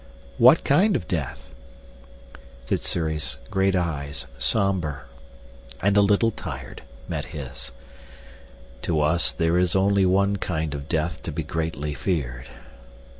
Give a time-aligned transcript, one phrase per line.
[0.39, 1.53] "What kind of death?"
[2.65, 5.03] Sssuri's great eyes, somber
[5.79, 7.71] and a little tired, met his.
[8.81, 12.47] "To us there is only one kind of death to be greatly feared."